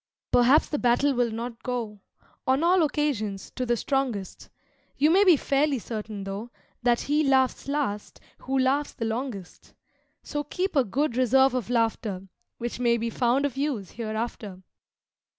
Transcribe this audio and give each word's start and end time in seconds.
Perhaps 0.31 0.69
the 0.69 0.79
battle 0.79 1.13
will 1.13 1.29
not 1.29 1.61
go, 1.61 1.99
On 2.47 2.63
all 2.63 2.81
occasions, 2.81 3.51
to 3.51 3.67
the 3.67 3.77
strongest; 3.77 4.49
You 4.97 5.11
may 5.11 5.23
be 5.23 5.37
fairly 5.37 5.77
certain 5.77 6.23
tho' 6.23 6.49
That 6.81 7.01
He 7.01 7.23
Laughs 7.23 7.67
Last 7.67 8.19
who 8.39 8.57
laughs 8.57 8.93
the 8.93 9.05
Longest. 9.05 9.75
So 10.23 10.43
keep 10.43 10.75
a 10.75 10.83
good 10.83 11.15
reserve 11.15 11.53
of 11.53 11.69
laughter, 11.69 12.27
Which 12.57 12.79
may 12.79 12.97
be 12.97 13.11
found 13.11 13.45
of 13.45 13.57
use 13.57 13.91
hereafter. 13.91 14.63